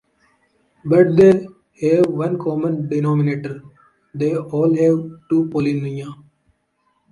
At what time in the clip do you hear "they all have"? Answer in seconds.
4.15-5.19